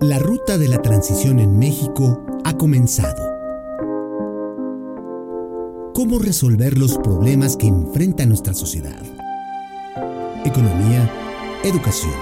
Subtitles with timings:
[0.00, 3.22] La ruta de la transición en México ha comenzado.
[5.92, 9.02] ¿Cómo resolver los problemas que enfrenta nuestra sociedad?
[10.46, 11.06] Economía,
[11.64, 12.14] educación,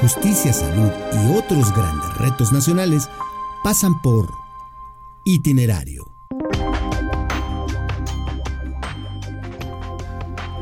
[0.00, 3.06] justicia, salud y otros grandes retos nacionales
[3.62, 4.30] pasan por
[5.24, 6.10] itinerario.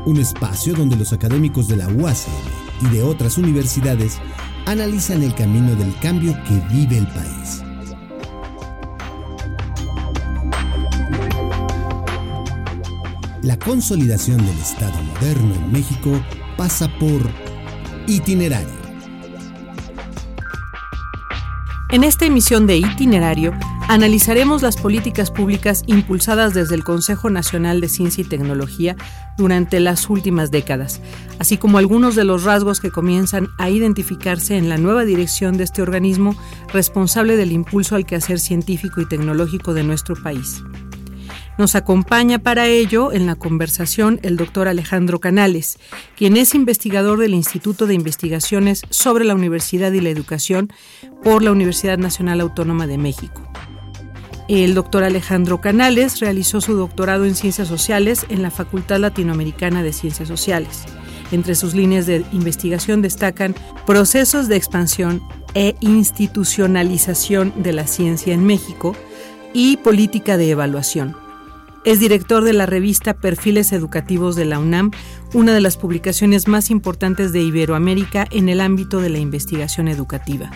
[0.05, 4.19] Un espacio donde los académicos de la UACM y de otras universidades
[4.65, 7.63] analizan el camino del cambio que vive el país.
[13.41, 16.11] La consolidación del Estado moderno en México
[16.57, 17.21] pasa por
[18.07, 18.81] itinerario.
[21.89, 23.51] En esta emisión de Itinerario
[23.91, 28.95] analizaremos las políticas públicas impulsadas desde el Consejo Nacional de Ciencia y Tecnología
[29.37, 31.01] durante las últimas décadas,
[31.39, 35.65] así como algunos de los rasgos que comienzan a identificarse en la nueva dirección de
[35.65, 36.37] este organismo
[36.71, 40.63] responsable del impulso al quehacer científico y tecnológico de nuestro país.
[41.57, 45.79] Nos acompaña para ello en la conversación el doctor Alejandro Canales,
[46.15, 50.71] quien es investigador del Instituto de Investigaciones sobre la Universidad y la Educación
[51.25, 53.51] por la Universidad Nacional Autónoma de México.
[54.59, 59.93] El doctor Alejandro Canales realizó su doctorado en Ciencias Sociales en la Facultad Latinoamericana de
[59.93, 60.83] Ciencias Sociales.
[61.31, 63.55] Entre sus líneas de investigación destacan
[63.87, 68.93] procesos de expansión e institucionalización de la ciencia en México
[69.53, 71.15] y política de evaluación.
[71.85, 74.91] Es director de la revista Perfiles Educativos de la UNAM,
[75.33, 80.51] una de las publicaciones más importantes de Iberoamérica en el ámbito de la investigación educativa.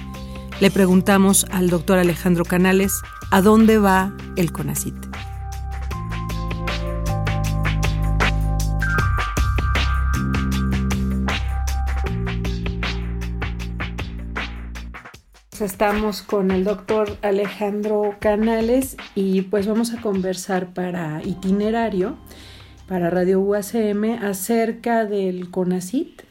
[0.62, 4.96] Le preguntamos al doctor Alejandro Canales a dónde va el CONACIT.
[15.62, 22.18] Estamos con el doctor Alejandro Canales y pues vamos a conversar para itinerario,
[22.88, 26.25] para Radio UACM, acerca del CONACIT.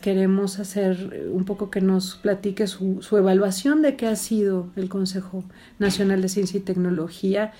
[0.00, 4.88] Queremos hacer un poco que nos platique su, su, evaluación de qué ha sido el
[4.88, 5.44] Consejo
[5.78, 7.52] Nacional de Ciencia y Tecnología,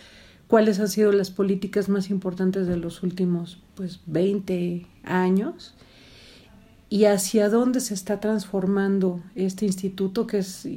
[0.46, 5.74] cuáles han sido las políticas más importantes de los últimos pues 20 años
[6.88, 10.68] y hacia dónde se está transformando este instituto que es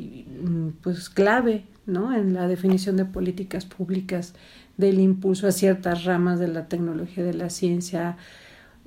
[0.81, 2.16] pues clave ¿no?
[2.16, 4.34] en la definición de políticas públicas
[4.78, 8.18] del impulso a ciertas ramas de la tecnología de la ciencia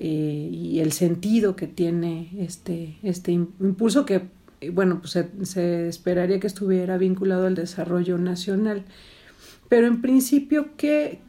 [0.03, 4.23] eh, y el sentido que tiene este, este impulso que
[4.73, 8.83] bueno pues se, se, esperaría que estuviera vinculado al desarrollo nacional
[9.69, 11.19] pero en principio qué,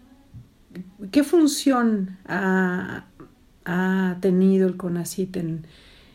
[1.10, 3.04] qué función ha,
[3.66, 5.66] ha tenido el CONACIT en,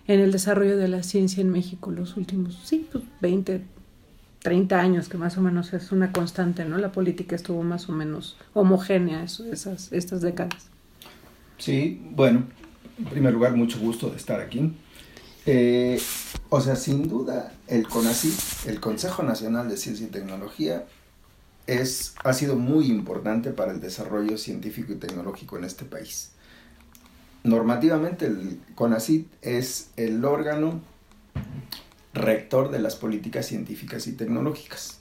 [0.08, 3.62] en el desarrollo de la ciencia en México los últimos, sí, pues 20,
[4.42, 6.78] 30 años, que más o menos es una constante, ¿no?
[6.78, 10.70] La política estuvo más o menos homogénea esas, estas décadas.
[11.58, 12.46] Sí, bueno,
[12.98, 14.74] en primer lugar, mucho gusto de estar aquí.
[15.46, 16.00] Eh,
[16.50, 20.86] o sea, sin duda, el CONACYT, el Consejo Nacional de Ciencia y Tecnología,
[21.66, 26.32] es, ha sido muy importante para el desarrollo científico y tecnológico en este país
[27.48, 30.82] normativamente el CONACIT es el órgano
[32.14, 35.00] rector de las políticas científicas y tecnológicas.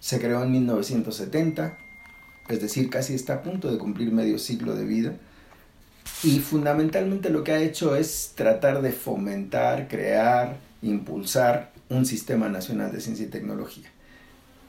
[0.00, 1.78] Se creó en 1970,
[2.48, 5.16] es decir, casi está a punto de cumplir medio siglo de vida.
[6.22, 12.92] Y fundamentalmente lo que ha hecho es tratar de fomentar, crear, impulsar un sistema nacional
[12.92, 13.90] de ciencia y tecnología.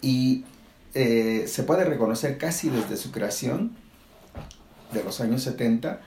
[0.02, 0.46] Y
[0.94, 3.76] eh, se puede reconocer casi desde su creación,
[4.94, 6.02] de los años 70,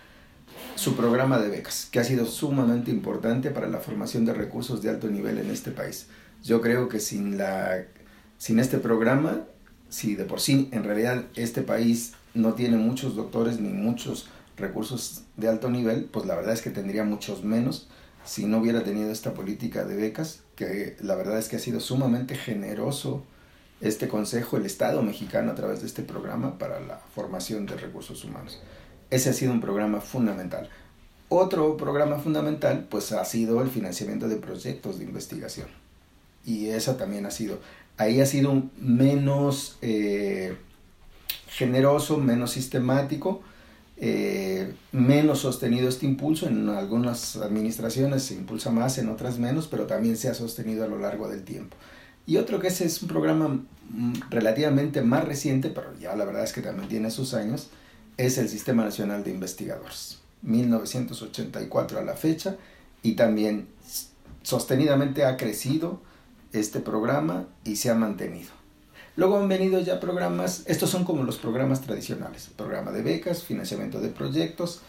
[0.76, 4.90] su programa de becas, que ha sido sumamente importante para la formación de recursos de
[4.90, 6.06] alto nivel en este país.
[6.44, 7.84] Yo creo que sin, la,
[8.38, 9.40] sin este programa,
[9.88, 15.24] si de por sí en realidad este país no tiene muchos doctores ni muchos recursos
[15.36, 17.88] de alto nivel, pues la verdad es que tendría muchos menos
[18.26, 21.80] si no hubiera tenido esta política de becas, que la verdad es que ha sido
[21.80, 23.22] sumamente generoso
[23.80, 28.24] este consejo, el Estado mexicano a través de este programa para la formación de recursos
[28.24, 28.60] humanos.
[29.10, 30.68] Ese ha sido un programa fundamental.
[31.28, 35.68] Otro programa fundamental pues ha sido el financiamiento de proyectos de investigación.
[36.44, 37.60] Y esa también ha sido,
[37.96, 40.56] ahí ha sido menos eh,
[41.48, 43.42] generoso, menos sistemático,
[43.98, 46.46] eh, menos sostenido este impulso.
[46.46, 50.88] En algunas administraciones se impulsa más, en otras menos, pero también se ha sostenido a
[50.88, 51.76] lo largo del tiempo.
[52.26, 56.52] Y otro que es un programa mm, relativamente más reciente, pero ya la verdad es
[56.52, 57.68] que también tiene sus años,
[58.16, 60.18] es el Sistema Nacional de Investigadores.
[60.42, 62.56] 1984 a la fecha
[63.02, 63.68] y también
[64.42, 66.00] sostenidamente ha crecido
[66.52, 68.50] este programa y se ha mantenido.
[69.16, 74.00] Luego han venido ya programas, estos son como los programas tradicionales, programa de becas, financiamiento
[74.00, 74.82] de proyectos,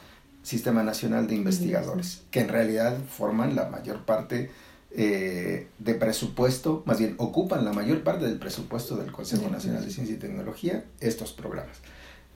[0.43, 4.51] Sistema Nacional de Investigadores, que en realidad forman la mayor parte
[4.91, 9.91] eh, de presupuesto, más bien ocupan la mayor parte del presupuesto del Consejo Nacional de
[9.91, 11.77] Ciencia y Tecnología, estos programas.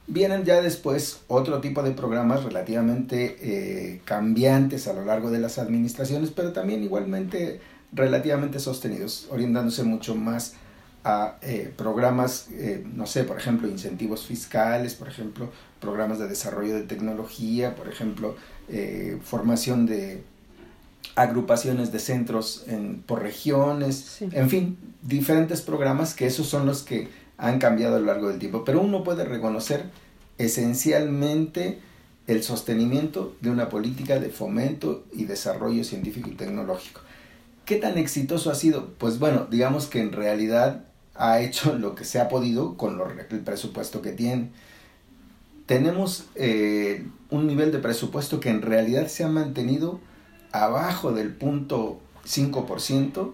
[0.08, 5.58] Vienen ya después otro tipo de programas relativamente eh, cambiantes a lo largo de las
[5.58, 7.62] administraciones, pero también igualmente
[7.94, 10.58] relativamente sostenidos, orientándose mucho más a
[11.42, 15.50] eh, programas, eh, no sé, por ejemplo, incentivos fiscales, por ejemplo,
[15.80, 18.36] programas de desarrollo de tecnología, por ejemplo,
[19.24, 20.24] formación de
[21.16, 27.10] agrupaciones de centros en, por regiones, en fin, diferentes programas que esos son los que
[27.38, 29.86] han cambiado a lo largo del tiempo, pero uno puede reconocer
[30.38, 31.80] esencialmente
[32.28, 37.02] el sostenimiento de una política de fomento y desarrollo científico y tecnológico.
[37.66, 38.94] ¿Qué tan exitoso ha sido?
[38.98, 40.86] Pues bueno, digamos que en realidad
[41.22, 44.50] ha hecho lo que se ha podido con el presupuesto que tiene.
[45.68, 50.00] Tenemos eh, un nivel de presupuesto que en realidad se ha mantenido
[50.52, 53.34] abajo del punto 5%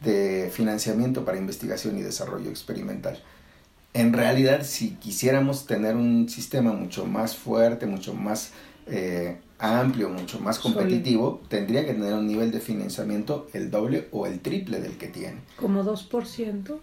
[0.00, 3.22] de financiamiento para investigación y desarrollo experimental.
[3.92, 8.52] En realidad, si quisiéramos tener un sistema mucho más fuerte, mucho más
[8.86, 14.26] eh, amplio, mucho más competitivo, tendría que tener un nivel de financiamiento el doble o
[14.26, 15.38] el triple del que tiene.
[15.56, 16.78] ¿Como 2%?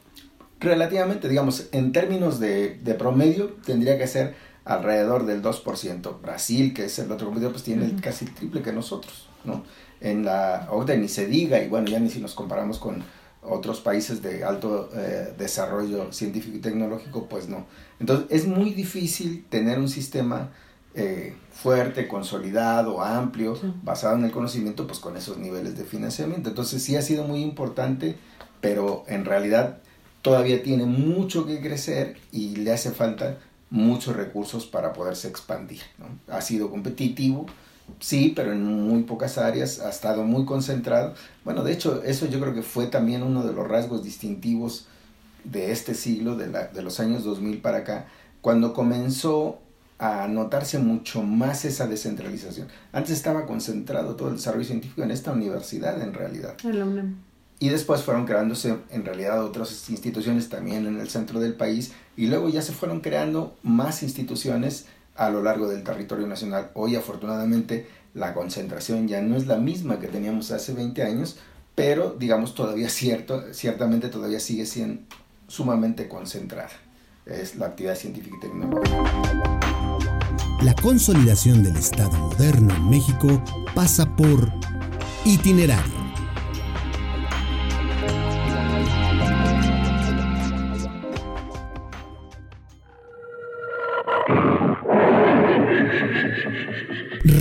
[0.59, 4.35] Relativamente, digamos, en términos de, de promedio, tendría que ser
[4.65, 6.21] alrededor del 2%.
[6.21, 9.63] Brasil, que es el otro competidor, pues tiene casi el triple que nosotros, ¿no?
[10.01, 13.03] en la OCDE ni se diga, y bueno, ya ni si nos comparamos con
[13.43, 17.65] otros países de alto eh, desarrollo científico y tecnológico, pues no.
[17.99, 20.51] Entonces es muy difícil tener un sistema
[20.93, 26.49] eh, fuerte, consolidado, amplio, basado en el conocimiento, pues con esos niveles de financiamiento.
[26.49, 28.17] Entonces sí ha sido muy importante,
[28.59, 29.79] pero en realidad
[30.21, 33.37] todavía tiene mucho que crecer y le hace falta
[33.69, 35.81] muchos recursos para poderse expandir.
[36.27, 37.45] Ha sido competitivo,
[37.99, 41.13] sí, pero en muy pocas áreas, ha estado muy concentrado.
[41.45, 44.87] Bueno, de hecho, eso yo creo que fue también uno de los rasgos distintivos
[45.45, 48.07] de este siglo, de, la, de los años 2000 para acá,
[48.41, 49.60] cuando comenzó
[50.01, 52.67] a notarse mucho más esa descentralización.
[52.91, 56.55] Antes estaba concentrado todo el desarrollo científico en esta universidad, en realidad.
[56.63, 57.17] En la UNAM.
[57.59, 62.25] Y después fueron creándose en realidad otras instituciones también en el centro del país y
[62.25, 66.71] luego ya se fueron creando más instituciones a lo largo del territorio nacional.
[66.73, 71.37] Hoy afortunadamente la concentración ya no es la misma que teníamos hace 20 años,
[71.75, 75.03] pero digamos todavía cierto, ciertamente todavía sigue siendo
[75.47, 76.71] sumamente concentrada.
[77.27, 79.90] Es la actividad científica y tecnológica.
[80.61, 83.43] La consolidación del Estado moderno en México
[83.73, 84.51] pasa por
[85.25, 86.01] itinerario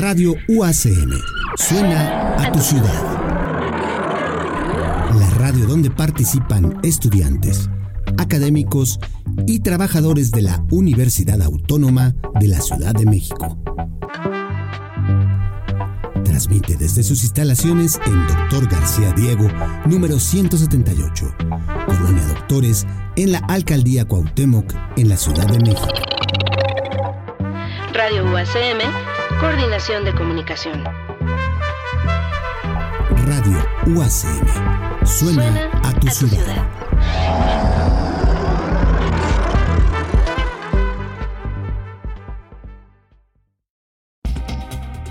[0.01, 1.13] Radio UACM.
[1.57, 3.03] Suena a tu ciudad.
[5.15, 7.69] La radio donde participan estudiantes,
[8.17, 8.99] académicos
[9.47, 13.59] y trabajadores de la Universidad Autónoma de la Ciudad de México.
[16.25, 19.49] Transmite desde sus instalaciones en Doctor García Diego,
[19.87, 21.35] número 178,
[21.87, 25.95] Colonia Doctores, en la Alcaldía Cuauhtémoc, en la Ciudad de México.
[27.93, 29.11] Radio UACM
[29.41, 30.85] Coordinación de Comunicación.
[33.27, 35.07] Radio UACM.
[35.07, 36.80] Suena, a, tu, ciudad.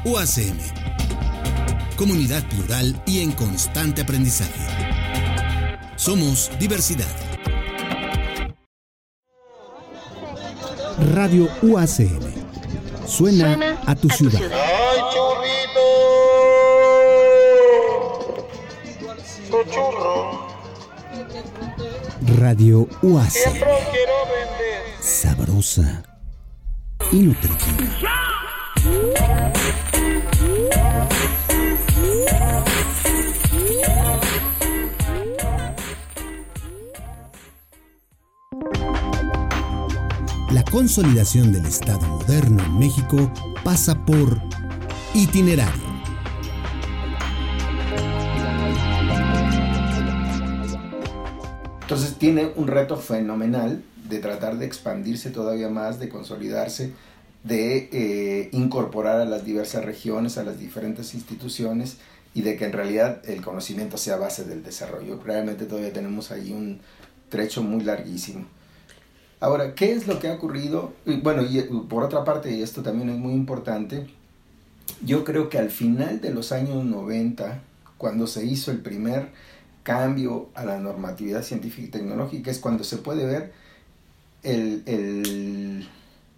[0.10, 0.58] UACM.
[1.96, 4.66] Comunidad plural y en constante aprendizaje.
[5.96, 7.06] Somos diversidad.
[11.14, 12.40] Radio UACM
[13.10, 14.40] Suena, a, tu, ciudad.
[14.40, 15.82] ¡Ay, churrito!
[19.50, 20.48] Tu churro.
[22.38, 23.34] Radio UAS.
[25.00, 26.04] Sabrosa
[27.12, 27.88] y nutritiva.
[40.70, 43.32] Consolidación del Estado moderno en México
[43.64, 44.40] pasa por
[45.16, 45.90] itinerario.
[51.82, 56.94] Entonces tiene un reto fenomenal de tratar de expandirse todavía más, de consolidarse,
[57.44, 61.98] de eh, incorporar a las diversas regiones, a las diferentes instituciones
[62.36, 65.20] y de que en realidad el conocimiento sea base del desarrollo.
[65.24, 66.80] Realmente todavía tenemos ahí un
[67.30, 68.46] trecho muy larguísimo.
[69.40, 70.94] Ahora, ¿qué es lo que ha ocurrido?
[71.24, 74.08] bueno, y por otra parte, y esto también es muy importante,
[75.04, 77.62] yo creo que al final de los años 90,
[77.98, 79.30] cuando se hizo el primer
[79.84, 83.54] cambio a la normatividad científica y tecnológica, es cuando se puede ver
[84.44, 85.88] el, el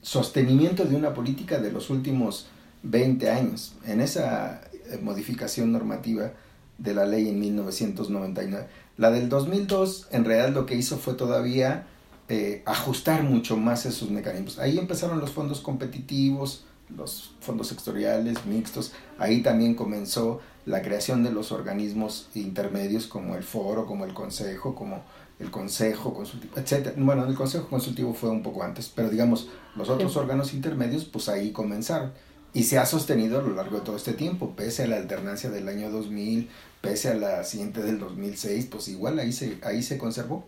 [0.01, 2.47] sostenimiento de una política de los últimos
[2.83, 3.73] 20 años.
[3.85, 6.31] En esa eh, modificación normativa
[6.77, 8.67] de la ley en 1999.
[8.97, 11.87] La del 2002 en realidad lo que hizo fue todavía
[12.33, 14.57] eh, ajustar mucho más esos mecanismos.
[14.57, 16.63] Ahí empezaron los fondos competitivos,
[16.95, 23.43] los fondos sectoriales mixtos, ahí también comenzó la creación de los organismos intermedios como el
[23.43, 25.03] foro, como el consejo, como
[25.39, 26.93] el consejo consultivo, etc.
[26.95, 31.27] Bueno, el consejo consultivo fue un poco antes, pero digamos, los otros órganos intermedios, pues
[31.27, 32.13] ahí comenzaron
[32.53, 35.49] y se ha sostenido a lo largo de todo este tiempo, pese a la alternancia
[35.49, 39.97] del año 2000, pese a la siguiente del 2006, pues igual ahí se, ahí se
[39.97, 40.45] conservó.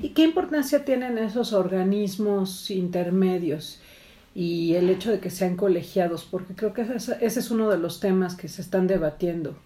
[0.00, 3.80] ¿Y qué importancia tienen esos organismos intermedios
[4.34, 6.24] y el hecho de que sean colegiados?
[6.24, 9.56] Porque creo que ese, es uno de los temas que se están debatiendo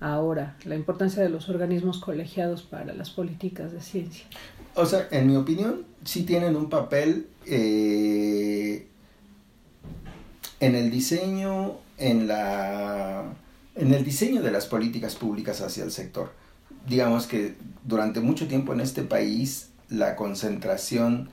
[0.00, 4.24] ahora, la importancia de los organismos colegiados para las políticas de ciencia.
[4.74, 8.88] O sea, en mi opinión, sí tienen un papel eh,
[10.58, 13.32] en el diseño, en la
[13.74, 16.32] en el diseño de las políticas públicas hacia el sector.
[16.88, 21.28] Digamos que durante mucho tiempo en este país la concentración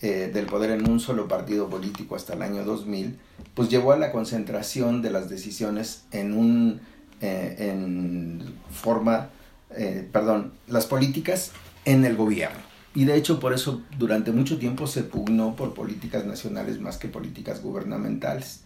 [0.00, 3.18] eh, del poder en un solo partido político hasta el año 2000,
[3.54, 6.80] pues llevó a la concentración de las decisiones en un
[7.20, 9.30] eh, en forma,
[9.70, 11.52] eh, perdón, las políticas
[11.86, 12.58] en el gobierno.
[12.94, 17.08] Y de hecho por eso durante mucho tiempo se pugnó por políticas nacionales más que
[17.08, 18.60] políticas gubernamentales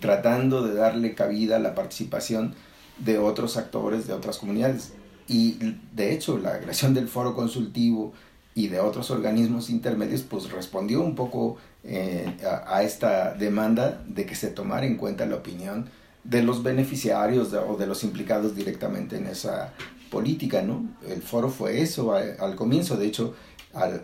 [0.00, 2.54] tratando de darle cabida a la participación
[2.98, 4.92] de otros actores, de otras comunidades.
[5.28, 8.12] Y de hecho, la creación del foro consultivo
[8.54, 12.36] y de otros organismos intermedios, pues respondió un poco eh,
[12.66, 15.88] a, esta demanda de que se tomara en cuenta la opinión
[16.24, 19.72] de los beneficiarios o de los implicados directamente en esa
[20.10, 20.86] política, ¿no?
[21.08, 23.34] El foro fue eso al, comienzo, de hecho,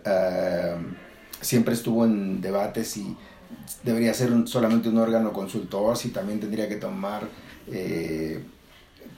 [0.04, 0.76] eh,
[1.40, 3.16] siempre estuvo en debates y
[3.84, 7.28] debería ser solamente un órgano consultor, si también tendría que tomar
[7.68, 8.42] eh,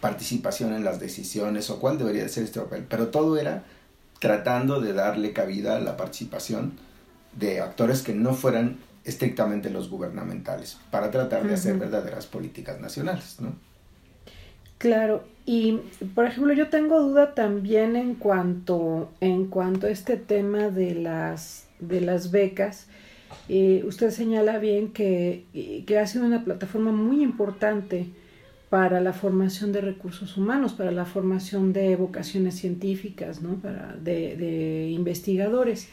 [0.00, 2.87] participación en las decisiones o cuál debería ser este papel.
[2.88, 3.64] Pero todo era
[4.19, 6.73] tratando de darle cabida a la participación
[7.38, 13.40] de actores que no fueran estrictamente los gubernamentales, para tratar de hacer verdaderas políticas nacionales,
[13.40, 13.54] ¿no?
[14.78, 15.80] Claro, y
[16.14, 21.66] por ejemplo yo tengo duda también en cuanto, en cuanto a este tema de las,
[21.80, 22.87] de las becas,
[23.49, 25.45] eh, usted señala bien que,
[25.87, 28.09] que ha sido una plataforma muy importante
[28.71, 33.57] para la formación de recursos humanos, para la formación de vocaciones científicas, ¿no?
[33.57, 35.89] para, de, investigadores.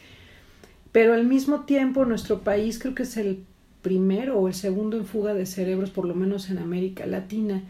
[0.92, 3.42] Pero al mismo tiempo nuestro país creo que es el
[3.82, 7.64] primero o el segundo en fuga de cerebros, por lo menos en América Latina.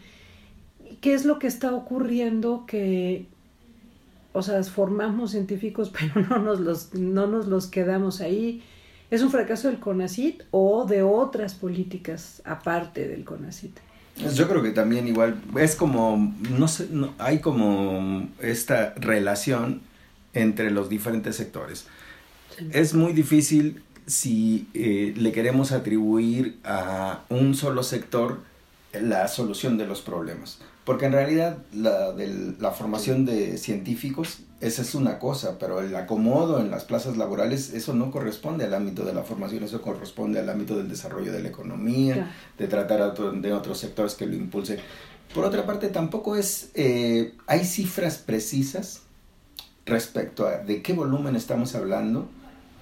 [1.01, 3.25] ¿Qué es lo que está ocurriendo que,
[4.31, 8.61] o sea, formamos científicos, pero no nos los, no nos los quedamos ahí?
[9.09, 13.88] ¿Es un fracaso del CONACIT o de otras políticas aparte del CONACIT?
[14.33, 19.81] Yo creo que también igual es como, no sé, no, hay como esta relación
[20.33, 21.87] entre los diferentes sectores.
[22.71, 28.39] Es muy difícil si eh, le queremos atribuir a un solo sector
[28.93, 30.59] la solución de los problemas.
[30.85, 35.95] Porque en realidad la, de la formación de científicos, esa es una cosa, pero el
[35.95, 40.39] acomodo en las plazas laborales, eso no corresponde al ámbito de la formación, eso corresponde
[40.39, 44.79] al ámbito del desarrollo de la economía, de tratar de otros sectores que lo impulsen.
[45.33, 49.01] Por otra parte, tampoco es, eh, hay cifras precisas
[49.85, 52.27] respecto a de qué volumen estamos hablando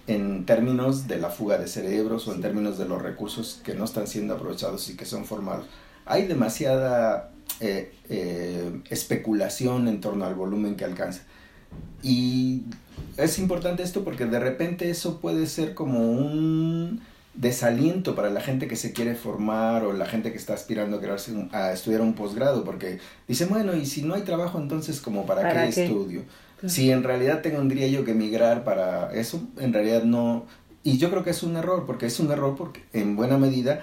[0.08, 3.84] en términos de la fuga de cerebros o en términos de los recursos que no
[3.84, 5.66] están siendo aprovechados y que son formados.
[6.06, 11.24] Hay demasiada eh, eh, especulación en torno al volumen que alcanza.
[12.04, 12.64] Y
[13.18, 17.02] es importante esto porque de repente eso puede ser como un
[17.34, 21.58] desaliento para la gente que se quiere formar o la gente que está aspirando a,
[21.58, 25.52] a estudiar un posgrado, porque dice, bueno, y si no hay trabajo, entonces como para,
[25.52, 26.24] qué, estudio?
[26.66, 30.46] Si en realidad tendría yo que emigrar para eso, en realidad no,
[30.84, 33.82] Y yo creo que es un error, porque es un error porque en buena medida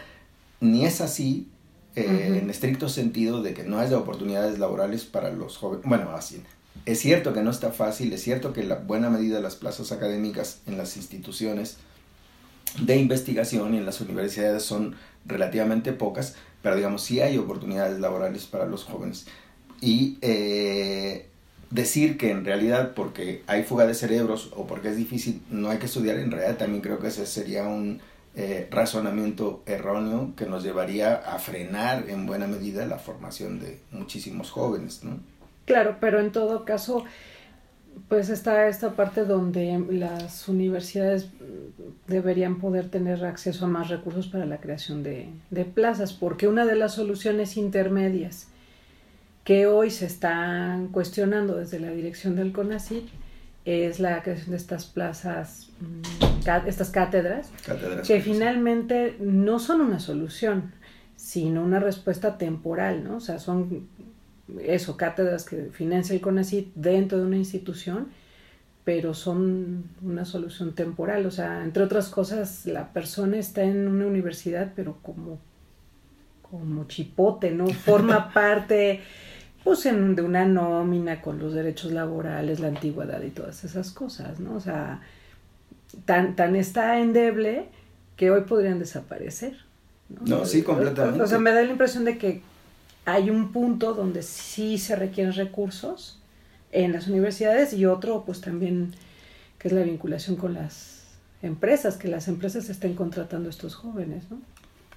[0.61, 1.49] ni es así
[1.97, 5.87] eh, en estricto sentido de que no haya oportunidades laborales para los jóvenes.
[5.87, 6.43] Bueno, así.
[6.87, 9.93] Es cierto que no está fácil, es cierto que la buena medida de las plazas
[9.93, 11.79] académicas en las instituciones
[12.81, 18.47] de investigación y en las universidades son relativamente pocas, pero digamos sí hay oportunidades laborales
[18.47, 19.27] para los jóvenes.
[19.81, 21.29] Y eh,
[21.71, 25.79] decir que en realidad porque hay fuga de cerebros o porque es difícil no hay
[25.79, 28.01] que estudiar, en realidad también creo que ese sería un
[28.37, 34.51] eh, razonamiento erróneo que nos llevaría a frenar en buena medida la formación de muchísimos
[34.51, 35.21] jóvenes, ¿no?
[35.67, 37.05] Claro, pero en todo caso,
[38.09, 41.29] pues está esta parte donde las universidades
[42.07, 46.67] deberían poder tener acceso a más recursos para la creación de, de plazas, porque una
[46.67, 48.49] de las soluciones intermedias
[49.45, 53.09] que hoy se están cuestionando desde la dirección del CONACYT
[53.65, 57.51] es la creación de estas plazas, mm, estas cátedras,
[58.07, 60.73] que finalmente no son una solución,
[61.17, 63.17] sino una respuesta temporal, ¿no?
[63.17, 63.89] O sea, son
[64.63, 68.09] eso, cátedras que financia el CONACYT dentro de una institución,
[68.85, 71.25] pero son una solución temporal.
[71.25, 75.39] O sea, entre otras cosas, la persona está en una universidad, pero como,
[76.43, 77.67] como chipote, ¿no?
[77.87, 79.01] Forma parte
[79.65, 84.39] pues en, de una nómina con los derechos laborales, la antigüedad y todas esas cosas,
[84.39, 84.55] ¿no?
[84.55, 85.01] O sea,
[86.05, 87.69] tan, tan está endeble
[88.17, 89.57] que hoy podrían desaparecer.
[90.21, 91.23] No, sí, completamente.
[91.23, 92.43] O sea, me da la impresión de que
[93.07, 96.21] hay un punto donde sí se requieren recursos
[96.71, 98.93] en las universidades y otro, pues también,
[99.59, 101.05] que es la vinculación con las
[101.41, 104.39] empresas, que las empresas estén contratando a estos jóvenes, ¿no?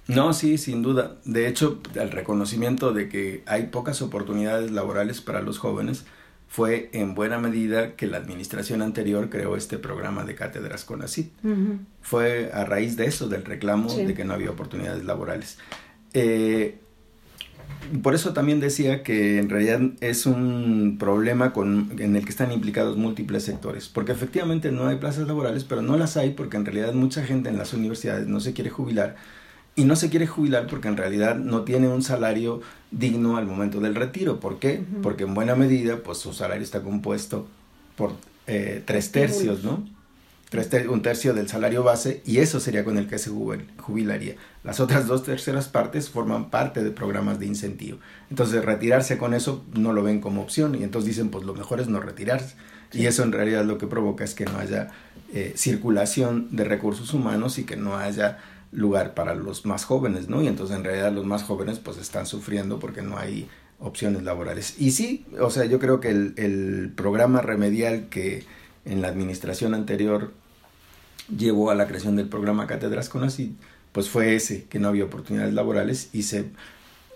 [0.08, 1.16] No, sí, sin duda.
[1.24, 6.04] De hecho, el reconocimiento de que hay pocas oportunidades laborales para los jóvenes
[6.48, 11.26] fue en buena medida que la administración anterior creó este programa de cátedras con ACID.
[12.00, 15.58] Fue a raíz de eso, del reclamo de que no había oportunidades laborales.
[16.14, 16.78] Eh,
[18.02, 22.50] por eso también decía que en realidad es un problema con, en el que están
[22.50, 26.64] implicados múltiples sectores, porque efectivamente no hay plazas laborales, pero no las hay porque en
[26.64, 29.16] realidad mucha gente en las universidades no se quiere jubilar
[29.78, 32.60] y no se quiere jubilar porque en realidad no tiene un salario
[32.90, 34.40] digno al momento del retiro.
[34.40, 34.82] ¿Por qué?
[35.04, 37.46] Porque en buena medida, pues su salario está compuesto
[37.94, 38.14] por
[38.48, 39.86] eh, tres tercios, ¿no?
[40.88, 44.34] un tercio del salario base y eso sería con el que se jubilaría.
[44.64, 47.98] Las otras dos terceras partes forman parte de programas de incentivo.
[48.30, 51.80] Entonces retirarse con eso no lo ven como opción y entonces dicen pues lo mejor
[51.80, 52.56] es no retirarse.
[52.92, 54.88] Y eso en realidad lo que provoca es que no haya
[55.34, 58.38] eh, circulación de recursos humanos y que no haya
[58.70, 60.42] lugar para los más jóvenes, ¿no?
[60.42, 64.74] Y entonces en realidad los más jóvenes pues están sufriendo porque no hay opciones laborales.
[64.78, 68.44] Y sí, o sea, yo creo que el, el programa remedial que
[68.84, 70.32] en la administración anterior
[71.34, 73.54] llevó a la creación del programa Cátedras con así,
[73.92, 76.46] pues fue ese, que no había oportunidades laborales y se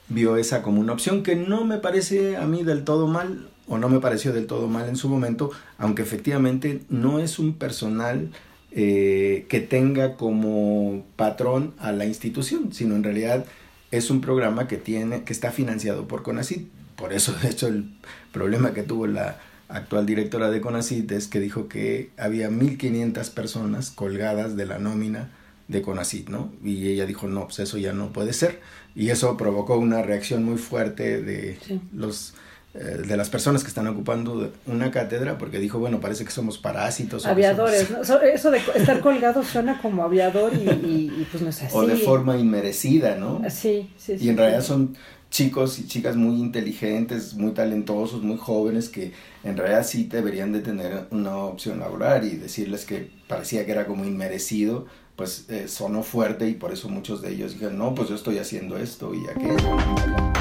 [0.09, 3.79] vio esa como una opción que no me parece a mí del todo mal o
[3.79, 8.31] no me pareció del todo mal en su momento, aunque efectivamente no es un personal
[8.75, 13.45] eh, que tenga como patrón a la institución, sino en realidad
[13.91, 16.69] es un programa que tiene, que está financiado por CONACIT.
[16.97, 17.95] Por eso, de hecho, el
[18.33, 23.91] problema que tuvo la actual directora de CONACIT es que dijo que había 1.500 personas
[23.91, 25.31] colgadas de la nómina
[25.69, 26.53] de CONACIT, ¿no?
[26.65, 28.61] Y ella dijo, no, pues eso ya no puede ser.
[28.95, 31.59] Y eso provocó una reacción muy fuerte de
[31.93, 32.35] los
[32.75, 37.27] de las personas que están ocupando una cátedra porque dijo, bueno, parece que somos parásitos.
[37.27, 41.77] Aviadores, eso de estar colgado suena como aviador y, pues no es así.
[41.77, 43.43] O de forma inmerecida, ¿no?
[43.51, 44.25] Sí, sí, sí.
[44.25, 44.97] Y en realidad son
[45.33, 49.13] chicos y chicas muy inteligentes, muy talentosos, muy jóvenes que
[49.45, 53.87] en realidad sí deberían de tener una opción laboral y decirles que parecía que era
[53.87, 58.09] como inmerecido, pues eh, sonó fuerte y por eso muchos de ellos dijeron, no, pues
[58.09, 60.32] yo estoy haciendo esto y aquello.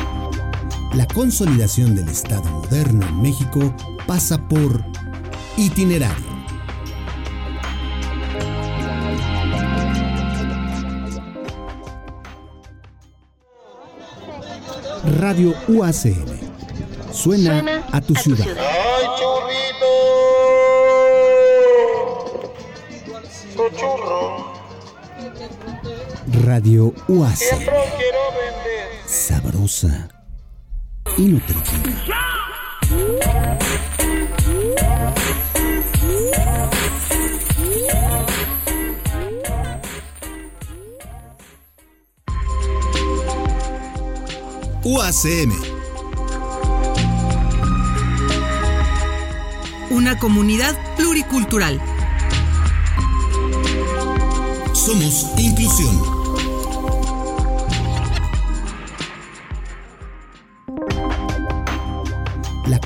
[0.94, 3.74] La consolidación del Estado moderno en México
[4.06, 4.84] pasa por
[5.56, 6.32] itinerario.
[15.18, 16.42] Radio UACM.
[17.14, 18.46] Suena, a tu ciudad.
[18.46, 19.86] ¡Ay, churrito!
[23.56, 24.52] Tu churro.
[26.44, 27.66] Radio UACM.
[29.06, 30.21] Sabrosa
[31.18, 31.92] y nutritiva.
[44.84, 45.54] UACM.
[49.92, 51.80] Una comunidad pluricultural.
[54.74, 56.21] Somos inclusión.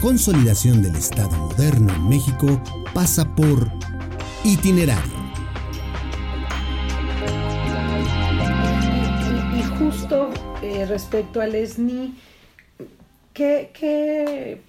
[0.05, 2.61] Consolidación del Estado moderno en México
[2.93, 3.67] pasa por
[4.43, 5.11] itinerario.
[9.57, 10.29] Y, justo
[10.61, 12.13] eh, respecto al SNI,
[13.33, 14.61] ¿qué, qué,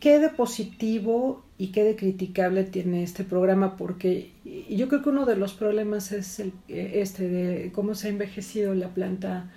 [0.00, 3.76] qué de positivo y qué de criticable tiene este programa?
[3.76, 4.32] Porque
[4.68, 8.74] yo creo que uno de los problemas es el, este de cómo se ha envejecido
[8.74, 9.48] la planta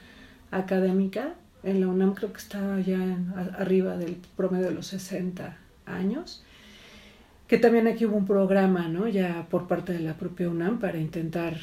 [0.52, 1.34] académica.
[1.64, 5.58] En la UNAM creo que está ya en- a- arriba del promedio de los 60
[5.86, 6.44] años.
[7.48, 9.08] Que también aquí hubo un programa, ¿no?
[9.08, 11.58] Ya por parte de la propia UNAM para intentar,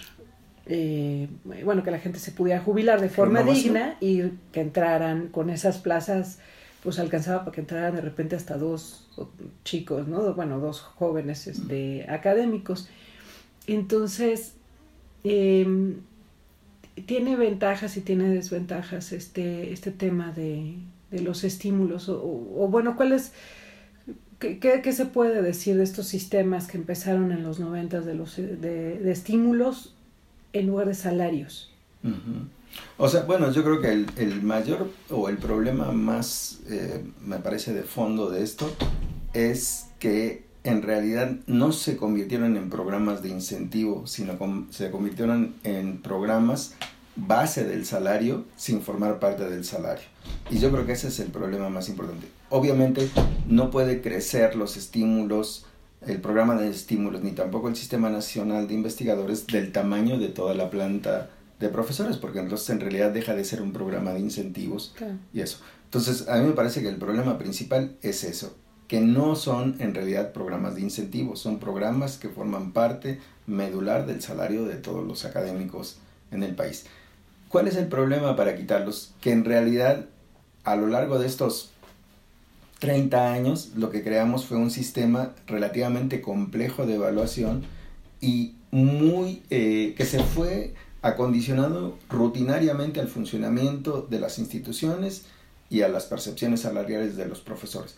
[0.67, 5.51] eh, bueno, que la gente se pudiera jubilar de forma digna y que entraran con
[5.51, 6.39] esas plazas,
[6.83, 9.07] pues alcanzaba para que entraran de repente hasta dos
[9.65, 10.33] chicos, ¿no?
[10.35, 12.89] Bueno, dos jóvenes este, académicos.
[13.67, 14.55] Entonces,
[15.23, 15.95] eh,
[17.03, 20.77] tiene ventajas y tiene desventajas este, este tema de,
[21.11, 23.33] de los estímulos, o, o- o bueno, ¿cuál es,
[24.39, 28.15] qué, qué- qué se puede decir de estos sistemas que empezaron en los noventas de,
[28.15, 28.55] los, de,
[28.99, 29.95] de estímulos
[30.53, 31.73] en lugar de salarios?
[32.03, 32.47] Ujú.
[32.99, 37.39] O sea, bueno, yo creo que el, el mayor o el problema más, eh, me
[37.39, 38.69] parece, de fondo de esto
[39.33, 45.55] es que en realidad no se convirtieron en programas de incentivo, sino com- se convirtieron
[45.63, 46.75] en programas
[47.17, 50.05] base del salario sin formar parte del salario.
[50.51, 52.27] Y yo creo que ese es el problema más importante.
[52.49, 53.09] Obviamente
[53.47, 55.67] no puede crecer los estímulos,
[56.07, 60.55] el programa de estímulos, ni tampoco el Sistema Nacional de Investigadores del tamaño de toda
[60.55, 64.95] la planta de profesores, porque entonces en realidad deja de ser un programa de incentivos
[65.33, 65.59] y eso.
[65.85, 68.57] Entonces, a mí me parece que el problema principal es eso,
[68.95, 74.23] que no son en realidad programas de incentivos, son programas que forman parte medular del
[74.23, 75.97] salario de todos los académicos
[76.31, 76.85] en el país.
[77.49, 79.13] ¿Cuál es el problema para quitarlos?
[79.21, 80.07] Que en realidad
[80.63, 81.73] a lo largo de estos
[82.79, 87.65] 30 años lo que creamos fue un sistema relativamente complejo de evaluación
[88.21, 95.25] y muy eh, que se fue acondicionado rutinariamente al funcionamiento de las instituciones
[95.69, 97.97] y a las percepciones salariales de los profesores.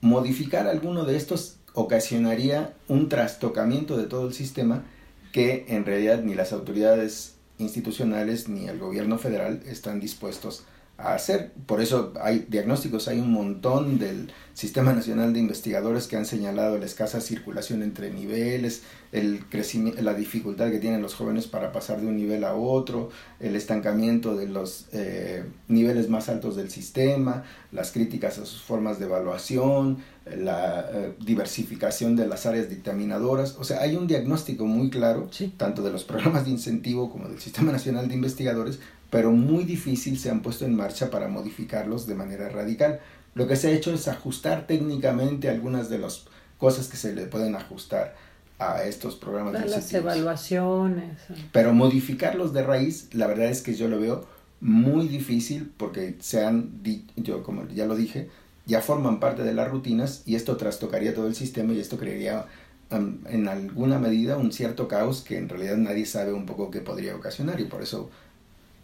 [0.00, 4.84] Modificar alguno de estos ocasionaría un trastocamiento de todo el sistema
[5.32, 11.52] que en realidad ni las autoridades institucionales ni el gobierno federal están dispuestos a hacer.
[11.66, 16.76] Por eso hay diagnósticos, hay un montón del Sistema Nacional de Investigadores que han señalado
[16.78, 18.82] la escasa circulación entre niveles,
[19.12, 23.10] el crecimiento, la dificultad que tienen los jóvenes para pasar de un nivel a otro,
[23.38, 28.98] el estancamiento de los eh, niveles más altos del sistema, las críticas a sus formas
[28.98, 29.98] de evaluación,
[30.36, 33.56] la eh, diversificación de las áreas dictaminadoras.
[33.58, 35.54] O sea, hay un diagnóstico muy claro, Sí.
[35.56, 40.18] tanto de los programas de incentivo como del Sistema Nacional de Investigadores, pero muy difícil
[40.18, 43.00] se han puesto en marcha para modificarlos de manera radical.
[43.34, 46.24] Lo que se ha hecho es ajustar técnicamente algunas de las
[46.58, 48.16] cosas que se le pueden ajustar
[48.58, 51.20] a estos programas de Las evaluaciones.
[51.52, 54.26] Pero modificarlos de raíz, la verdad es que yo lo veo
[54.60, 56.82] muy difícil porque se han,
[57.16, 58.28] yo como ya lo dije,
[58.66, 62.46] ya forman parte de las rutinas y esto trastocaría todo el sistema y esto crearía
[62.90, 66.80] um, en alguna medida un cierto caos que en realidad nadie sabe un poco qué
[66.80, 68.10] podría ocasionar y por eso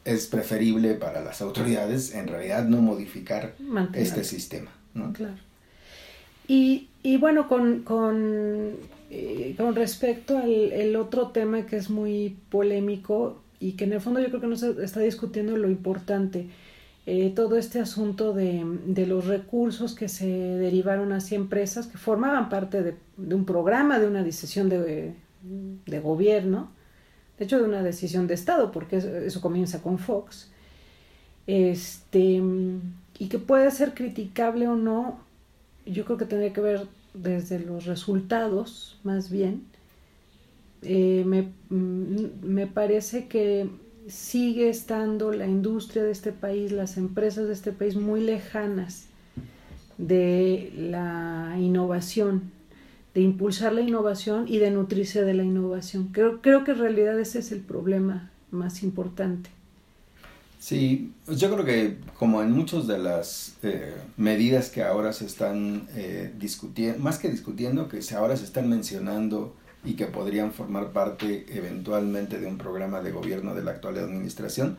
[0.05, 4.07] es preferible para las autoridades en realidad no modificar Mantener.
[4.07, 4.71] este sistema.
[4.93, 5.13] ¿no?
[5.13, 5.35] Claro.
[6.47, 8.73] Y, y bueno, con, con,
[9.11, 14.01] eh, con respecto al el otro tema que es muy polémico y que en el
[14.01, 16.49] fondo yo creo que no se está discutiendo lo importante,
[17.07, 22.49] eh, todo este asunto de, de los recursos que se derivaron hacia empresas que formaban
[22.49, 26.71] parte de, de un programa, de una decisión de, de gobierno,
[27.39, 30.51] de hecho de una decisión de Estado, porque eso, comienza con Fox,
[31.47, 32.43] este,
[33.19, 35.21] y que puede ser criticable o no,
[35.87, 39.65] yo creo que tendría que ver desde los resultados, más bien.
[40.83, 43.69] Eh, me, mm, me parece que
[44.07, 49.07] sigue estando la industria de este país, las empresas de este país muy lejanas
[49.99, 52.51] de la innovación,
[53.15, 56.09] de impulsar la innovación y de nutrirse de la innovación.
[56.09, 59.51] Creo, creo que en realidad ese es el problema más importante.
[60.59, 65.87] Sí, yo creo que como en muchas de las eh, medidas que ahora se están
[65.95, 71.45] eh, discutiendo, más que discutiendo, que ahora se están mencionando y que podrían formar parte
[71.51, 74.79] eventualmente de un programa de gobierno de la actual administración,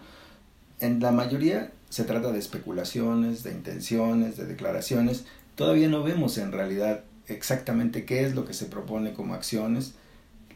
[0.79, 5.25] en la mayoría se trata de especulaciones, de intenciones, de declaraciones.
[5.55, 9.93] Todavía no vemos en realidad exactamente qué es lo que se propone como acciones.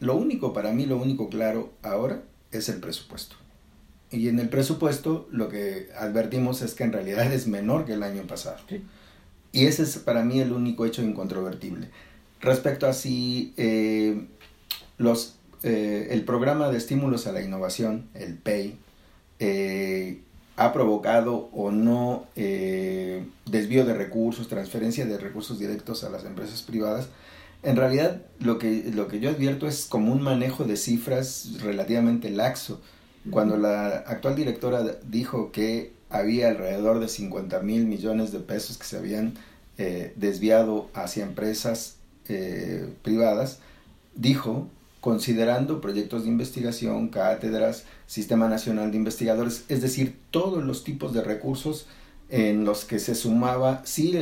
[0.00, 3.36] lo único para mí, lo único claro ahora es el presupuesto.
[4.10, 8.02] Y en el presupuesto lo que advertimos es que en realidad es menor que el
[8.02, 8.58] año pasado.
[9.52, 11.90] Y ese es para mí el único hecho incontrovertible.
[12.40, 14.26] Respecto a si eh,
[14.98, 18.78] los, eh, el programa de estímulos a la innovación, el PEI,
[19.38, 20.20] eh,
[20.60, 27.08] ha provocado o no desvío de recursos, transferencia de recursos directos a las empresas privadas,
[27.62, 32.30] en realidad lo que, lo que yo advierto es como un manejo de cifras relativamente
[32.30, 32.80] laxo.
[33.30, 38.86] Cuando la actual directora dijo que había alrededor de 50 mil millones de pesos que
[38.86, 39.34] se habían
[39.76, 41.96] eh, desviado hacia empresas
[42.28, 43.60] eh, privadas,
[44.14, 44.68] dijo,
[45.00, 51.22] considerando proyectos de investigación, cátedras, Sistema Nacional de Investigadores, es decir, todos los tipos de
[51.22, 51.86] recursos
[52.28, 54.12] en los que se sumaba, sí,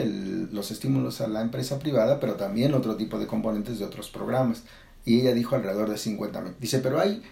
[0.51, 4.63] los estímulos a la empresa privada, pero también otro tipo de componentes de otros programas.
[5.05, 6.55] Y ella dijo alrededor de 50 mil.
[6.59, 7.23] Dice, pero hay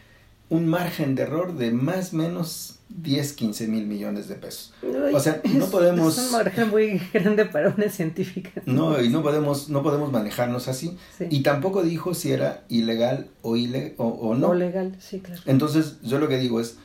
[0.49, 4.73] un margen de error de más o menos 10, 15 mil millones de pesos.
[5.13, 6.17] o sea, no podemos...
[6.17, 8.63] Es un margen muy grande para una científica.
[8.65, 10.97] No, y no podemos, no podemos manejarnos así.
[11.31, 14.49] Y tampoco dijo si era ilegal o, ile o, o no.
[14.49, 15.43] O legal, sí, claro.
[15.47, 16.77] Entonces, yo lo que digo es,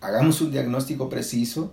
[0.00, 1.72] hagamos un diagnóstico preciso,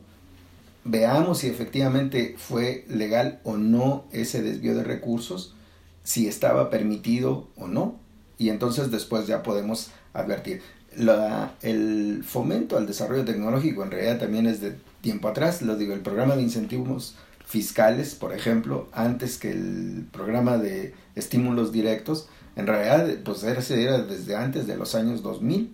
[0.86, 5.56] veamos si efectivamente fue legal o no ese desvío de recursos,
[6.04, 8.00] si estaba permitido o no,
[8.38, 10.62] y entonces después ya podemos advertir.
[10.98, 15.94] La, el fomento al desarrollo tecnológico en realidad también es de tiempo atrás, lo digo,
[15.94, 22.68] el programa de incentivos fiscales, por ejemplo, antes que el programa de estímulos directos, en
[22.68, 25.74] realidad pues era, era desde antes de los años 2000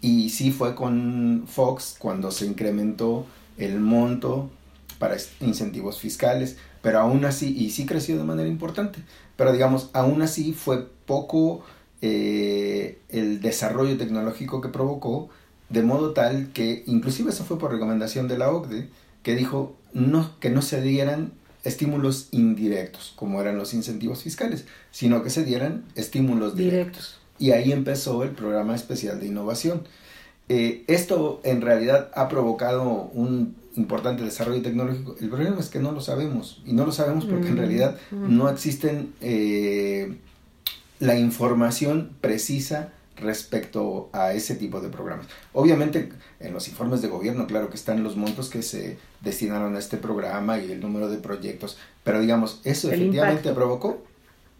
[0.00, 3.26] y sí fue con Fox cuando se incrementó
[3.56, 4.50] el monto
[4.98, 9.00] para incentivos fiscales, pero aún así, y sí creció de manera importante,
[9.36, 11.64] pero digamos, aún así fue poco
[12.02, 15.28] eh, el desarrollo tecnológico que provocó,
[15.68, 18.88] de modo tal que, inclusive eso fue por recomendación de la OCDE,
[19.22, 21.32] que dijo no, que no se dieran
[21.64, 27.18] estímulos indirectos, como eran los incentivos fiscales, sino que se dieran estímulos directos.
[27.38, 29.82] Y ahí empezó el programa especial de innovación.
[30.48, 35.16] Eh, esto en realidad ha provocado un importante desarrollo tecnológico.
[35.20, 37.98] El problema es que no lo sabemos y no lo sabemos porque en mm, realidad
[38.10, 38.36] mm.
[38.36, 40.16] no existen eh,
[40.98, 45.26] la información precisa respecto a ese tipo de programas.
[45.52, 49.78] Obviamente en los informes de gobierno, claro que están los montos que se destinaron a
[49.78, 54.02] este programa y el número de proyectos, pero digamos, ¿eso efectivamente provocó?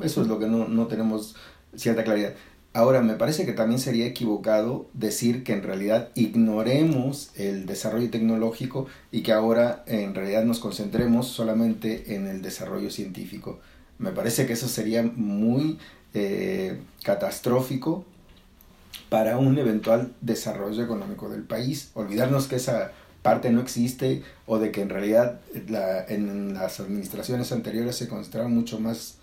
[0.00, 1.36] Eso es lo que no, no tenemos
[1.74, 2.34] cierta claridad.
[2.74, 8.86] Ahora, me parece que también sería equivocado decir que en realidad ignoremos el desarrollo tecnológico
[9.10, 13.58] y que ahora en realidad nos concentremos solamente en el desarrollo científico.
[13.98, 15.78] Me parece que eso sería muy
[16.14, 18.04] eh, catastrófico
[19.08, 21.90] para un eventual desarrollo económico del país.
[21.94, 22.92] Olvidarnos que esa
[23.22, 28.54] parte no existe o de que en realidad la, en las administraciones anteriores se concentraron
[28.54, 29.16] mucho más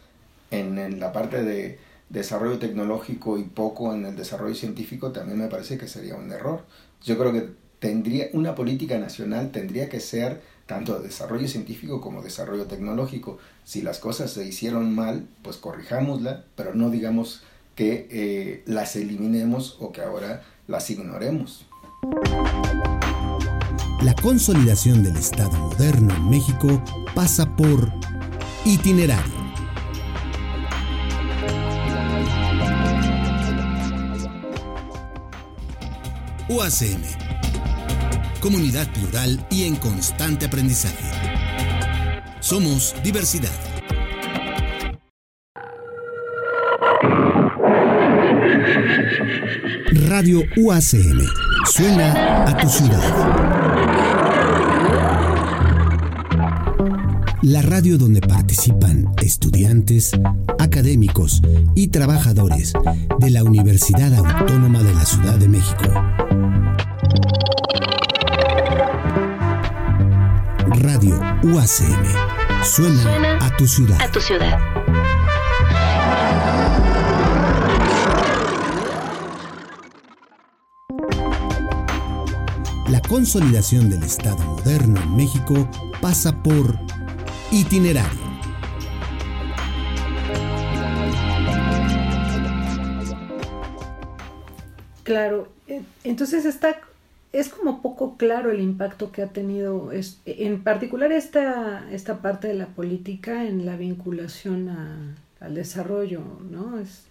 [0.52, 5.78] en la parte de desarrollo tecnológico y poco en el desarrollo científico, también me parece
[5.78, 6.64] que sería un error.
[7.04, 12.22] Yo creo que tendría una política nacional tendría que ser tanto de desarrollo científico como
[12.22, 13.38] desarrollo tecnológico.
[13.64, 17.44] Si las cosas se hicieron mal, pues corrijámosla, pero no digamos
[17.76, 21.66] que eh, las eliminemos o que ahora las ignoremos.
[24.02, 26.82] La consolidación del Estado moderno en México
[27.16, 27.92] pasa por
[28.66, 29.46] itinerario
[36.48, 37.25] UACM.
[38.46, 41.04] Comunidad plural y en constante aprendizaje.
[42.42, 43.50] Somos diversidad.
[50.08, 51.26] Radio UACM.
[51.74, 53.56] Suena a tu ciudad.
[57.42, 60.12] la radio donde participan estudiantes,
[60.58, 61.42] académicos
[61.76, 62.74] y trabajadores
[63.20, 66.25] de la Universidad Autónoma de la Ciudad de México.
[70.76, 72.64] Radio UACM.
[72.64, 74.02] Suena, a tu ciudad.
[74.02, 74.60] A tu ciudad.
[82.90, 85.70] La consolidación del Estado moderno en México
[86.02, 86.78] pasa por
[87.52, 88.26] Itinerario.
[95.04, 96.82] Claro, eh, entonces está
[97.40, 102.48] es como poco claro el impacto que ha tenido, es, en particular esta, esta parte
[102.48, 104.70] de la política en la vinculación
[105.40, 106.80] al desarrollo, ¿no?
[106.80, 107.08] Es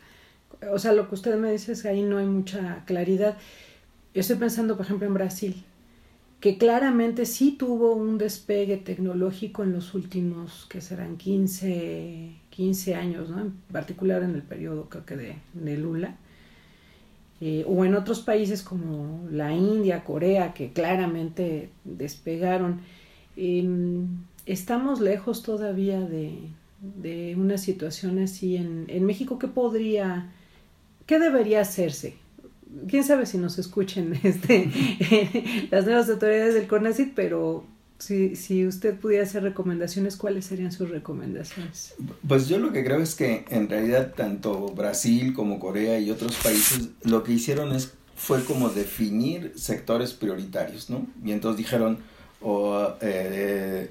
[0.71, 3.37] o sea, lo que usted me dice es que ahí no hay mucha claridad.
[4.15, 5.65] Yo estoy pensando, por ejemplo, en Brasil,
[6.41, 13.31] que claramente sí tuvo un despegue tecnológico en los últimos, que serán 15, 15 años,
[13.31, 13.41] ¿no?
[13.41, 16.17] En particular en el periodo, creo que de, de Lula.
[17.47, 22.81] Eh, o en otros países como la India, Corea, que claramente despegaron.
[23.37, 23.69] Eh,
[24.47, 26.39] estamos lejos todavía de,
[26.81, 29.39] de una situación así en, en México.
[29.39, 30.33] ¿Qué podría,
[31.05, 32.15] qué debería hacerse?
[32.89, 34.71] quién sabe si nos escuchen este,
[35.71, 37.67] las nuevas autoridades del CONACYT, pero
[37.99, 41.95] si, si usted pudiera hacer recomendaciones, ¿cuáles serían sus recomendaciones?
[42.27, 46.37] Pues yo lo que creo es que en realidad tanto Brasil como Corea y otros
[46.37, 51.07] países lo que hicieron es fue como definir sectores prioritarios, ¿no?
[51.25, 51.99] Y entonces dijeron,
[52.41, 53.91] o eh,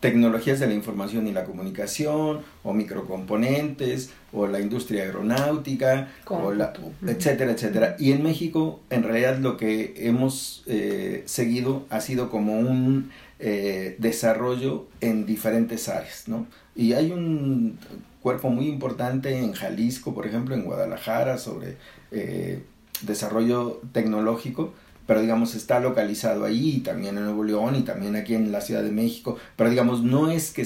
[0.00, 6.72] tecnologías de la información y la comunicación, o microcomponentes, o la industria aeronáutica, o la,
[7.06, 7.96] etcétera, etcétera.
[7.98, 13.96] Y en México, en realidad, lo que hemos eh, seguido ha sido como un eh,
[13.98, 16.46] desarrollo en diferentes áreas, ¿no?
[16.74, 17.78] Y hay un
[18.22, 21.76] cuerpo muy importante en Jalisco, por ejemplo, en Guadalajara, sobre
[22.10, 22.62] eh,
[23.02, 24.72] desarrollo tecnológico,
[25.10, 28.60] pero digamos está localizado ahí, y también en Nuevo León y también aquí en la
[28.60, 30.64] Ciudad de México, pero digamos no es que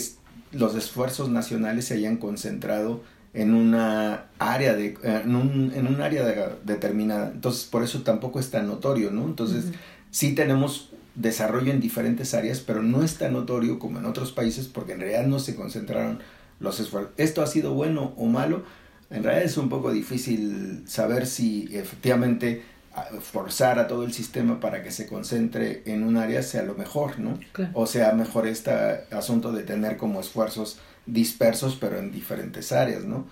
[0.52, 3.00] los esfuerzos nacionales se hayan concentrado
[3.32, 6.26] en una área de en un, en un área
[6.62, 7.30] determinada.
[7.32, 9.64] Entonces por eso tampoco es tan notorio no entonces
[10.10, 14.68] sí tenemos desarrollo en diferentes áreas pero no es tan notorio como en otros países
[14.68, 16.18] porque en realidad no se concentraron
[16.60, 17.14] los esfuerzos.
[17.16, 18.62] Esto ha sido bueno o malo
[19.08, 22.73] en realidad es un poco difícil saber si efectivamente
[23.20, 27.18] forzar a todo el sistema para que se concentre en un área sea lo mejor,
[27.18, 27.38] ¿no?
[27.72, 28.70] O sea, mejor este
[29.10, 33.26] asunto de tener como esfuerzos dispersos pero en diferentes áreas, ¿no?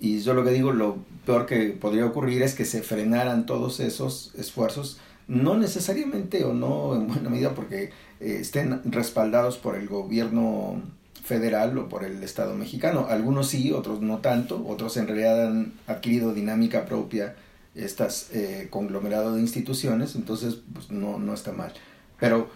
[0.00, 3.80] Y yo lo que digo, lo peor que podría ocurrir es que se frenaran todos
[3.80, 9.88] esos esfuerzos, no necesariamente o no en buena medida porque eh, estén respaldados por el
[9.88, 10.80] gobierno
[11.24, 13.06] federal o por el Estado mexicano.
[13.10, 17.34] Algunos sí, otros no tanto, otros en realidad han adquirido dinámica propia
[17.78, 21.72] estas eh, conglomerado de instituciones, entonces pues no, no está mal.
[22.18, 22.48] Pero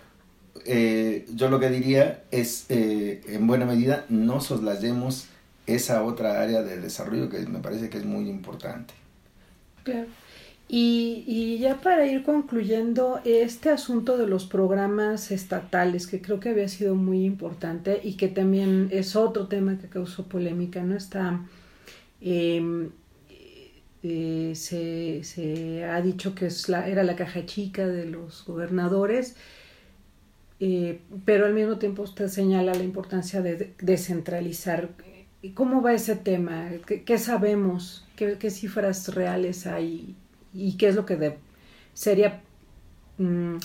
[0.64, 5.26] eh, yo lo que diría es, eh, en buena medida, no soslayemos
[5.66, 8.94] esa otra área del desarrollo que me parece que es muy importante.
[9.84, 10.06] Claro.
[10.68, 16.48] Y, y, ya para ir concluyendo, este asunto de los programas estatales, que creo que
[16.48, 20.96] había sido muy importante y que también es otro tema que causó polémica, ¿no?
[20.96, 21.40] Está
[22.22, 22.88] eh,
[24.04, 29.36] eh, se, se, ha dicho que es la, era la caja chica de los gobernadores,
[30.58, 34.90] eh, pero al mismo tiempo usted señala la importancia de descentralizar.
[35.54, 36.68] ¿Cómo va ese tema?
[36.86, 38.04] ¿Qué, sabemos?
[38.16, 40.16] ¿Qué, ¿Qué, cifras reales hay?
[40.52, 41.38] ¿Y qué es lo que
[41.94, 42.42] sería
[43.18, 43.56] mm,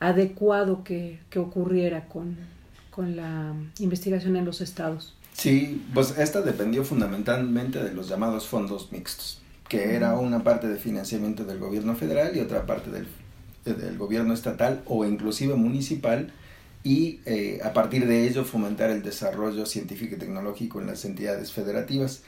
[0.00, 2.36] adecuado que, que ocurriera con,
[2.90, 5.14] con la investigación en los estados?
[5.34, 9.41] Sí, pues esta dependió fundamentalmente de los llamados fondos mixtos
[9.72, 13.06] que era una parte de financiamiento del gobierno federal y otra parte del,
[13.64, 16.30] del gobierno estatal o inclusive municipal
[16.84, 21.52] y eh, a partir de ello fomentar el desarrollo científico y tecnológico en las entidades
[21.52, 22.22] federativas.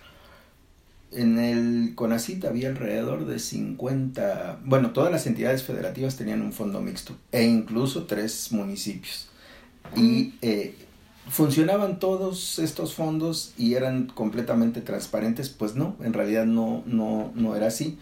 [1.11, 6.80] En el CONACIT había alrededor de 50, bueno, todas las entidades federativas tenían un fondo
[6.80, 9.28] mixto e incluso tres municipios.
[9.94, 10.74] Y eh,
[11.28, 15.48] ¿Funcionaban todos estos fondos y eran completamente transparentes?
[15.48, 17.98] Pues no, en realidad no, no, no era así.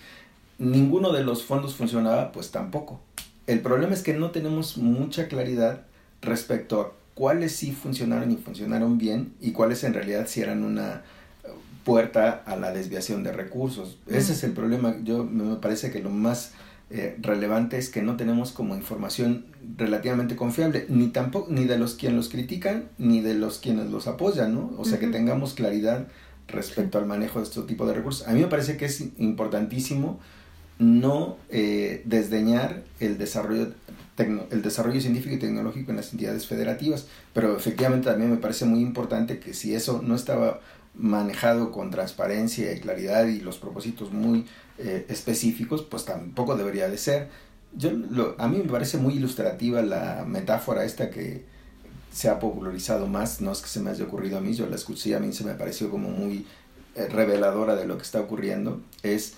[0.58, 3.00] Ninguno de los fondos funcionaba, pues tampoco.
[3.46, 5.82] El problema es que no tenemos mucha claridad
[6.20, 11.02] respecto a cuáles sí funcionaron y funcionaron bien y cuáles en realidad sí eran una
[11.84, 13.98] puerta a la desviación de recursos.
[14.06, 14.96] Ese es el problema.
[15.02, 16.52] Yo me parece que lo más
[16.94, 19.46] eh, relevante es que no tenemos como información
[19.78, 24.06] relativamente confiable, ni tampoco, ni de los quienes los critican, ni de los quienes los
[24.06, 24.72] apoyan, ¿no?
[24.76, 26.08] O sea, que tengamos claridad
[26.48, 28.28] respecto al manejo de este tipo de recursos.
[28.28, 30.20] A mí me parece que es importantísimo
[30.78, 33.72] no eh, desdeñar el desarrollo,
[34.50, 38.80] el desarrollo científico y tecnológico en las entidades federativas, pero efectivamente también me parece muy
[38.80, 40.60] importante que si eso no estaba
[40.94, 44.44] manejado con transparencia y claridad y los propósitos muy
[44.82, 47.28] eh, específicos, pues tampoco debería de ser.
[47.76, 47.90] Yo,
[48.38, 51.44] a mí me parece muy ilustrativa la metáfora esta que
[52.12, 54.76] se ha popularizado más, no es que se me haya ocurrido a mí, yo la
[54.76, 56.46] escuché, a mí se me pareció como muy
[56.94, 59.34] eh, reveladora de lo que está ocurriendo, es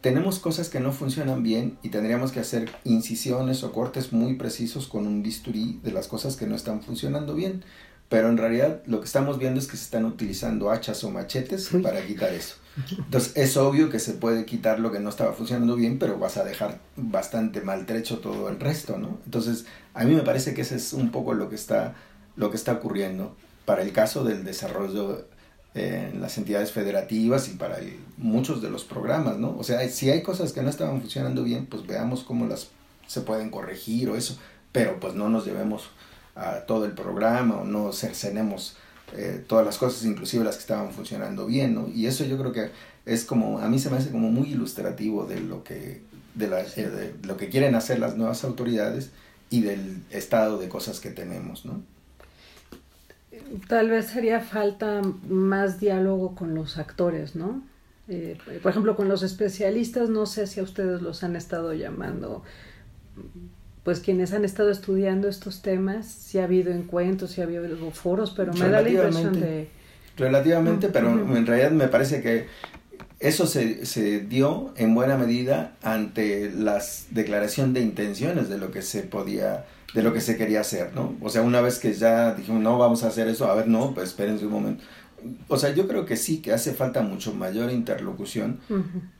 [0.00, 4.86] tenemos cosas que no funcionan bien y tendríamos que hacer incisiones o cortes muy precisos
[4.86, 7.62] con un bisturí de las cosas que no están funcionando bien
[8.10, 11.70] pero en realidad lo que estamos viendo es que se están utilizando hachas o machetes
[11.82, 12.56] para quitar eso.
[12.90, 16.36] Entonces es obvio que se puede quitar lo que no estaba funcionando bien, pero vas
[16.36, 19.18] a dejar bastante maltrecho todo el resto, ¿no?
[19.24, 21.94] Entonces a mí me parece que ese es un poco lo que está,
[22.36, 25.26] lo que está ocurriendo para el caso del desarrollo
[25.74, 27.78] eh, en las entidades federativas y para
[28.16, 29.56] muchos de los programas, ¿no?
[29.56, 32.68] O sea, si hay cosas que no estaban funcionando bien, pues veamos cómo las
[33.06, 34.38] se pueden corregir o eso,
[34.72, 35.90] pero pues no nos llevemos
[36.36, 38.76] a todo el programa o no cercenemos
[39.16, 41.88] eh, todas las cosas, inclusive las que estaban funcionando bien, ¿no?
[41.88, 42.70] Y eso yo creo que
[43.06, 46.02] es como, a mí se me hace como muy ilustrativo de lo que,
[46.34, 49.10] de, la, eh, de lo que quieren hacer las nuevas autoridades
[49.50, 51.82] y del estado de cosas que tenemos, ¿no?
[53.68, 57.62] Tal vez haría falta más diálogo con los actores, ¿no?
[58.08, 62.42] Eh, por ejemplo, con los especialistas, no sé si a ustedes los han estado llamando
[63.90, 68.32] pues quienes han estado estudiando estos temas, si ha habido encuentros, si ha habido foros,
[68.36, 69.68] pero me da la impresión de...
[70.16, 72.46] Relativamente, pero en realidad me parece que
[73.18, 76.80] eso se, se, dio en buena medida ante la
[77.10, 81.16] declaración de intenciones de lo que se podía, de lo que se quería hacer, ¿no?
[81.20, 83.92] O sea, una vez que ya dijimos, no, vamos a hacer eso, a ver, no,
[83.92, 84.84] pues espérense un momento.
[85.48, 88.60] O sea, yo creo que sí, que hace falta mucho mayor interlocución,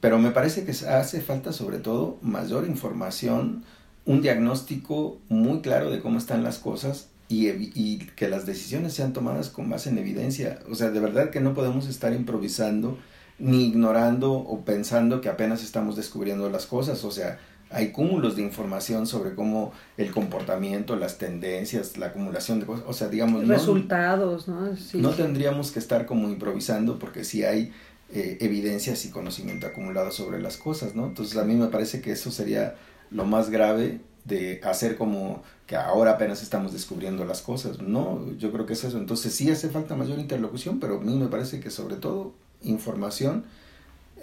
[0.01, 3.64] pero me parece que hace falta sobre todo mayor información,
[4.05, 9.12] un diagnóstico muy claro de cómo están las cosas y, y, que las decisiones sean
[9.12, 10.59] tomadas con base en evidencia.
[10.68, 12.98] O sea, de verdad que no podemos estar improvisando
[13.38, 17.05] ni ignorando o pensando que apenas estamos descubriendo las cosas.
[17.05, 17.38] O sea,
[17.70, 22.92] hay cúmulos de información sobre cómo el comportamiento, las tendencias, la acumulación de cosas, o
[22.92, 23.46] sea, digamos...
[23.46, 24.74] Resultados, ¿no?
[24.94, 27.72] No tendríamos que estar como improvisando porque sí hay
[28.12, 31.07] eh, evidencias y conocimiento acumulado sobre las cosas, ¿no?
[31.07, 32.74] Entonces a mí me parece que eso sería
[33.11, 37.80] lo más grave de hacer como que ahora apenas estamos descubriendo las cosas.
[37.80, 38.98] No, yo creo que es eso.
[38.98, 42.32] Entonces sí hace falta mayor interlocución, pero a mí me parece que sobre todo
[42.62, 43.44] información,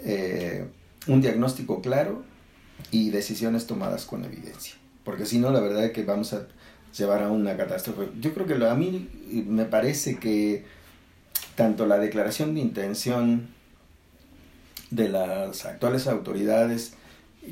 [0.02, 0.66] eh,
[1.06, 2.22] un diagnóstico claro
[2.90, 4.74] y decisiones tomadas con evidencia.
[5.04, 6.46] Porque si no, la verdad es que vamos a
[6.96, 8.08] llevar a una catástrofe.
[8.20, 9.08] Yo creo que a mí
[9.46, 10.64] me parece que
[11.54, 13.48] tanto la declaración de intención
[14.90, 16.94] de las actuales autoridades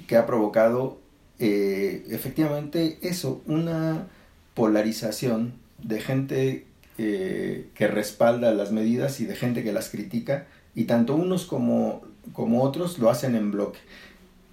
[0.07, 0.99] que ha provocado
[1.39, 4.07] eh, efectivamente eso, una
[4.55, 6.67] polarización de gente
[6.99, 12.03] eh, que respalda las medidas y de gente que las critica, y tanto unos como,
[12.33, 13.79] como otros lo hacen en bloque.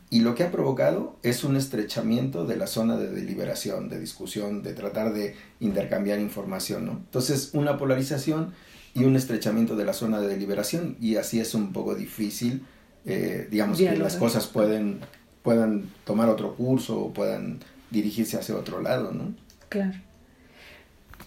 [0.10, 4.62] Y lo que ha provocado es un estrechamiento de la zona de deliberación, de discusión,
[4.62, 6.92] de tratar de intercambiar información, ¿no?
[6.92, 8.54] Entonces, una polarización
[8.94, 12.64] y un estrechamiento de la zona de deliberación, y así es un poco difícil,
[13.06, 15.00] eh, digamos que las cosas pueden
[15.44, 17.60] puedan tomar otro curso o puedan
[17.92, 19.34] dirigirse hacia otro lado, ¿no?
[19.70, 19.94] Claro.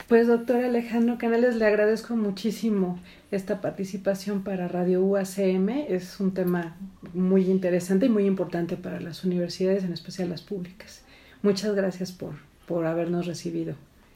[0.08, 2.98] Pues doctor Alejandro Canales, le agradezco muchísimo
[3.30, 5.68] esta participación para Radio UACM.
[5.88, 6.76] Es un tema
[7.12, 11.02] muy interesante y muy importante para las universidades, en especial las públicas.
[11.42, 12.34] Muchas gracias por,
[12.66, 13.74] por habernos recibido.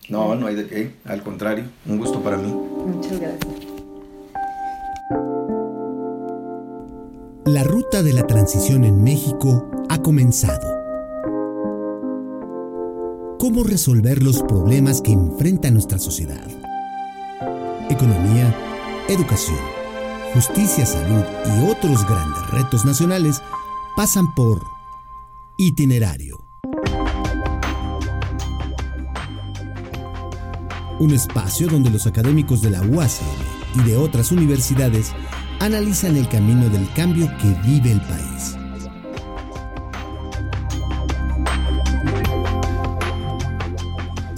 [0.09, 2.53] No, no hay de qué, al contrario, un gusto para mí.
[2.53, 3.55] Muchas gracias.
[7.47, 10.68] La ruta de la transición en México ha comenzado.
[13.41, 16.47] ¿Cómo resolver los problemas que enfrenta nuestra sociedad?
[17.91, 18.55] Economía,
[19.09, 19.59] educación,
[20.32, 23.43] justicia, salud y otros grandes retos nacionales
[23.97, 24.62] pasan por
[25.57, 26.38] itinerario.
[31.01, 35.11] Un espacio donde los académicos de la UACM y de otras universidades
[35.59, 38.60] analizan el camino del cambio que vive el país.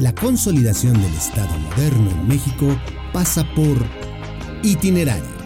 [0.03, 2.77] La consolidación del Estado moderno en México
[3.13, 3.77] pasa por
[4.65, 5.42] itinerario.